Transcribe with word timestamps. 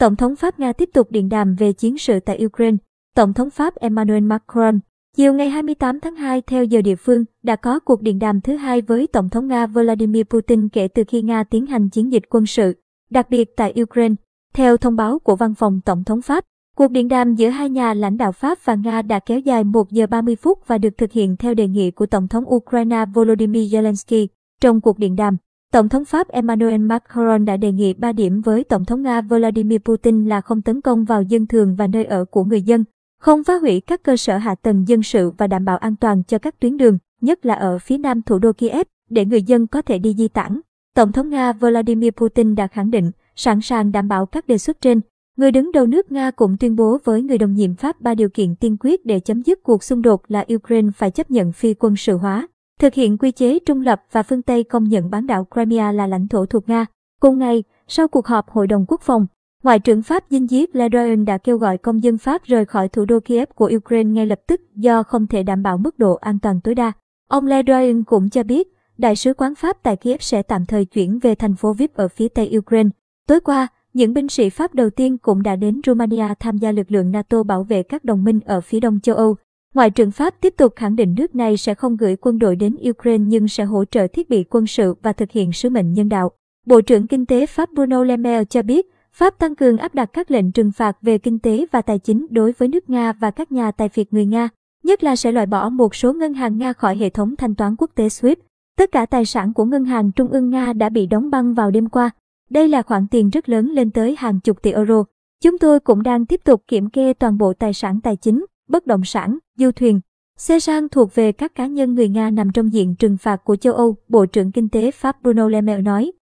Tổng 0.00 0.16
thống 0.16 0.36
Pháp 0.36 0.60
Nga 0.60 0.72
tiếp 0.72 0.90
tục 0.92 1.10
điện 1.10 1.28
đàm 1.28 1.54
về 1.54 1.72
chiến 1.72 1.98
sự 1.98 2.20
tại 2.20 2.44
Ukraine. 2.44 2.76
Tổng 3.16 3.32
thống 3.32 3.50
Pháp 3.50 3.74
Emmanuel 3.76 4.22
Macron, 4.22 4.78
chiều 5.16 5.34
ngày 5.34 5.50
28 5.50 6.00
tháng 6.00 6.16
2 6.16 6.42
theo 6.42 6.64
giờ 6.64 6.82
địa 6.82 6.96
phương, 6.96 7.24
đã 7.42 7.56
có 7.56 7.78
cuộc 7.78 8.02
điện 8.02 8.18
đàm 8.18 8.40
thứ 8.40 8.56
hai 8.56 8.80
với 8.80 9.06
Tổng 9.06 9.28
thống 9.28 9.48
Nga 9.48 9.66
Vladimir 9.66 10.22
Putin 10.24 10.68
kể 10.68 10.88
từ 10.88 11.04
khi 11.08 11.22
Nga 11.22 11.44
tiến 11.44 11.66
hành 11.66 11.88
chiến 11.88 12.12
dịch 12.12 12.22
quân 12.30 12.46
sự, 12.46 12.74
đặc 13.10 13.30
biệt 13.30 13.56
tại 13.56 13.74
Ukraine. 13.82 14.14
Theo 14.54 14.76
thông 14.76 14.96
báo 14.96 15.18
của 15.18 15.36
văn 15.36 15.54
phòng 15.54 15.80
Tổng 15.84 16.04
thống 16.04 16.22
Pháp, 16.22 16.44
cuộc 16.76 16.90
điện 16.90 17.08
đàm 17.08 17.34
giữa 17.34 17.48
hai 17.48 17.70
nhà 17.70 17.94
lãnh 17.94 18.16
đạo 18.16 18.32
Pháp 18.32 18.58
và 18.64 18.74
Nga 18.74 19.02
đã 19.02 19.18
kéo 19.18 19.38
dài 19.38 19.64
1 19.64 19.90
giờ 19.90 20.06
30 20.06 20.36
phút 20.36 20.58
và 20.66 20.78
được 20.78 20.98
thực 20.98 21.12
hiện 21.12 21.36
theo 21.36 21.54
đề 21.54 21.68
nghị 21.68 21.90
của 21.90 22.06
Tổng 22.06 22.28
thống 22.28 22.54
Ukraine 22.54 23.04
Volodymyr 23.14 23.74
Zelensky. 23.74 24.26
Trong 24.60 24.80
cuộc 24.80 24.98
điện 24.98 25.16
đàm, 25.16 25.36
Tổng 25.72 25.88
thống 25.88 26.04
Pháp 26.04 26.28
Emmanuel 26.28 26.80
Macron 26.80 27.44
đã 27.44 27.56
đề 27.56 27.72
nghị 27.72 27.94
3 27.94 28.12
điểm 28.12 28.40
với 28.40 28.64
Tổng 28.64 28.84
thống 28.84 29.02
Nga 29.02 29.20
Vladimir 29.20 29.78
Putin 29.78 30.28
là 30.28 30.40
không 30.40 30.62
tấn 30.62 30.80
công 30.80 31.04
vào 31.04 31.22
dân 31.22 31.46
thường 31.46 31.76
và 31.76 31.86
nơi 31.86 32.04
ở 32.04 32.24
của 32.24 32.44
người 32.44 32.62
dân, 32.62 32.84
không 33.20 33.44
phá 33.44 33.54
hủy 33.58 33.80
các 33.80 34.02
cơ 34.02 34.16
sở 34.16 34.36
hạ 34.36 34.54
tầng 34.54 34.88
dân 34.88 35.02
sự 35.02 35.32
và 35.38 35.46
đảm 35.46 35.64
bảo 35.64 35.76
an 35.76 35.96
toàn 35.96 36.22
cho 36.28 36.38
các 36.38 36.60
tuyến 36.60 36.76
đường, 36.76 36.98
nhất 37.20 37.46
là 37.46 37.54
ở 37.54 37.78
phía 37.78 37.98
nam 37.98 38.22
thủ 38.22 38.38
đô 38.38 38.52
Kiev, 38.52 38.86
để 39.10 39.24
người 39.24 39.42
dân 39.42 39.66
có 39.66 39.82
thể 39.82 39.98
đi 39.98 40.14
di 40.18 40.28
tản. 40.28 40.60
Tổng 40.94 41.12
thống 41.12 41.30
Nga 41.30 41.52
Vladimir 41.52 42.10
Putin 42.10 42.54
đã 42.54 42.66
khẳng 42.66 42.90
định 42.90 43.10
sẵn 43.36 43.60
sàng 43.60 43.92
đảm 43.92 44.08
bảo 44.08 44.26
các 44.26 44.46
đề 44.46 44.58
xuất 44.58 44.80
trên. 44.80 45.00
Người 45.36 45.52
đứng 45.52 45.72
đầu 45.72 45.86
nước 45.86 46.12
Nga 46.12 46.30
cũng 46.30 46.56
tuyên 46.56 46.76
bố 46.76 46.98
với 47.04 47.22
người 47.22 47.38
đồng 47.38 47.54
nhiệm 47.54 47.74
Pháp 47.74 48.00
ba 48.00 48.14
điều 48.14 48.28
kiện 48.28 48.56
tiên 48.56 48.76
quyết 48.80 49.06
để 49.06 49.20
chấm 49.20 49.42
dứt 49.42 49.62
cuộc 49.62 49.84
xung 49.84 50.02
đột 50.02 50.22
là 50.28 50.44
Ukraine 50.54 50.90
phải 50.96 51.10
chấp 51.10 51.30
nhận 51.30 51.52
phi 51.52 51.74
quân 51.74 51.96
sự 51.96 52.16
hóa, 52.16 52.48
thực 52.80 52.94
hiện 52.94 53.18
quy 53.18 53.32
chế 53.32 53.58
trung 53.58 53.80
lập 53.80 54.02
và 54.12 54.22
phương 54.22 54.42
Tây 54.42 54.64
công 54.64 54.84
nhận 54.84 55.10
bán 55.10 55.26
đảo 55.26 55.46
Crimea 55.54 55.92
là 55.92 56.06
lãnh 56.06 56.28
thổ 56.28 56.46
thuộc 56.46 56.68
Nga. 56.68 56.86
Cùng 57.20 57.38
ngày, 57.38 57.64
sau 57.88 58.08
cuộc 58.08 58.26
họp 58.26 58.50
Hội 58.50 58.66
đồng 58.66 58.84
Quốc 58.88 59.00
phòng, 59.00 59.26
Ngoại 59.62 59.78
trưởng 59.78 60.02
Pháp 60.02 60.24
Jean-Yves 60.30 60.66
Le 60.72 60.88
Drian 60.88 61.24
đã 61.24 61.38
kêu 61.38 61.58
gọi 61.58 61.78
công 61.78 62.02
dân 62.02 62.18
Pháp 62.18 62.44
rời 62.44 62.64
khỏi 62.64 62.88
thủ 62.88 63.04
đô 63.04 63.20
Kiev 63.20 63.48
của 63.54 63.70
Ukraine 63.76 64.10
ngay 64.10 64.26
lập 64.26 64.40
tức 64.46 64.60
do 64.74 65.02
không 65.02 65.26
thể 65.26 65.42
đảm 65.42 65.62
bảo 65.62 65.78
mức 65.78 65.98
độ 65.98 66.14
an 66.14 66.38
toàn 66.38 66.60
tối 66.60 66.74
đa. 66.74 66.92
Ông 67.28 67.46
Le 67.46 67.62
Drian 67.62 68.04
cũng 68.04 68.30
cho 68.30 68.42
biết, 68.42 68.68
Đại 68.98 69.16
sứ 69.16 69.34
quán 69.34 69.54
Pháp 69.54 69.82
tại 69.82 69.96
Kiev 69.96 70.20
sẽ 70.20 70.42
tạm 70.42 70.66
thời 70.66 70.84
chuyển 70.84 71.18
về 71.18 71.34
thành 71.34 71.56
phố 71.56 71.72
Vip 71.72 71.94
ở 71.94 72.08
phía 72.08 72.28
tây 72.28 72.52
Ukraine. 72.58 72.88
Tối 73.28 73.40
qua, 73.40 73.68
những 73.94 74.14
binh 74.14 74.28
sĩ 74.28 74.50
Pháp 74.50 74.74
đầu 74.74 74.90
tiên 74.90 75.18
cũng 75.18 75.42
đã 75.42 75.56
đến 75.56 75.80
Romania 75.86 76.26
tham 76.40 76.58
gia 76.58 76.72
lực 76.72 76.90
lượng 76.90 77.10
NATO 77.12 77.42
bảo 77.42 77.62
vệ 77.62 77.82
các 77.82 78.04
đồng 78.04 78.24
minh 78.24 78.40
ở 78.44 78.60
phía 78.60 78.80
đông 78.80 79.00
châu 79.00 79.16
Âu. 79.16 79.36
Ngoại 79.74 79.90
trưởng 79.90 80.10
Pháp 80.10 80.34
tiếp 80.40 80.54
tục 80.56 80.72
khẳng 80.76 80.96
định 80.96 81.14
nước 81.18 81.34
này 81.34 81.56
sẽ 81.56 81.74
không 81.74 81.96
gửi 81.96 82.16
quân 82.16 82.38
đội 82.38 82.56
đến 82.56 82.76
Ukraine 82.90 83.24
nhưng 83.26 83.48
sẽ 83.48 83.64
hỗ 83.64 83.84
trợ 83.84 84.06
thiết 84.06 84.30
bị 84.30 84.44
quân 84.44 84.66
sự 84.66 84.94
và 85.02 85.12
thực 85.12 85.30
hiện 85.30 85.52
sứ 85.52 85.70
mệnh 85.70 85.92
nhân 85.92 86.08
đạo. 86.08 86.30
Bộ 86.66 86.80
trưởng 86.80 87.06
Kinh 87.06 87.26
tế 87.26 87.46
Pháp 87.46 87.68
Bruno 87.72 88.04
Le 88.04 88.16
Maire 88.16 88.44
cho 88.44 88.62
biết, 88.62 88.86
Pháp 89.12 89.38
tăng 89.38 89.54
cường 89.54 89.78
áp 89.78 89.94
đặt 89.94 90.10
các 90.12 90.30
lệnh 90.30 90.52
trừng 90.52 90.72
phạt 90.72 90.96
về 91.02 91.18
kinh 91.18 91.38
tế 91.38 91.66
và 91.72 91.82
tài 91.82 91.98
chính 91.98 92.26
đối 92.30 92.52
với 92.52 92.68
nước 92.68 92.90
Nga 92.90 93.12
và 93.12 93.30
các 93.30 93.52
nhà 93.52 93.70
tài 93.70 93.88
phiệt 93.88 94.12
người 94.12 94.26
Nga, 94.26 94.48
nhất 94.82 95.04
là 95.04 95.16
sẽ 95.16 95.32
loại 95.32 95.46
bỏ 95.46 95.68
một 95.68 95.94
số 95.94 96.12
ngân 96.12 96.34
hàng 96.34 96.58
Nga 96.58 96.72
khỏi 96.72 96.96
hệ 96.96 97.10
thống 97.10 97.36
thanh 97.36 97.54
toán 97.54 97.76
quốc 97.78 97.90
tế 97.94 98.08
SWIFT. 98.08 98.36
Tất 98.78 98.92
cả 98.92 99.06
tài 99.06 99.24
sản 99.24 99.52
của 99.52 99.64
ngân 99.64 99.84
hàng 99.84 100.12
trung 100.12 100.28
ương 100.28 100.50
Nga 100.50 100.72
đã 100.72 100.88
bị 100.88 101.06
đóng 101.06 101.30
băng 101.30 101.54
vào 101.54 101.70
đêm 101.70 101.88
qua. 101.88 102.10
Đây 102.50 102.68
là 102.68 102.82
khoản 102.82 103.06
tiền 103.10 103.30
rất 103.30 103.48
lớn 103.48 103.70
lên 103.70 103.90
tới 103.90 104.14
hàng 104.18 104.40
chục 104.40 104.62
tỷ 104.62 104.72
euro. 104.72 105.04
Chúng 105.42 105.58
tôi 105.58 105.80
cũng 105.80 106.02
đang 106.02 106.26
tiếp 106.26 106.40
tục 106.44 106.62
kiểm 106.68 106.90
kê 106.90 107.12
toàn 107.12 107.38
bộ 107.38 107.52
tài 107.52 107.72
sản 107.72 108.00
tài 108.00 108.16
chính, 108.16 108.44
bất 108.68 108.86
động 108.86 109.04
sản, 109.04 109.38
du 109.60 109.70
thuyền, 109.72 110.00
xe 110.36 110.60
sang 110.60 110.88
thuộc 110.88 111.14
về 111.14 111.32
các 111.32 111.54
cá 111.54 111.66
nhân 111.66 111.94
người 111.94 112.08
Nga 112.08 112.30
nằm 112.30 112.52
trong 112.52 112.72
diện 112.72 112.94
trừng 112.94 113.16
phạt 113.16 113.44
của 113.44 113.56
châu 113.56 113.74
Âu, 113.74 113.96
Bộ 114.08 114.26
trưởng 114.26 114.52
Kinh 114.52 114.68
tế 114.68 114.90
Pháp 114.90 115.22
Bruno 115.22 115.48
Le 115.48 115.60
Maire 115.60 115.82
nói. 115.82 116.12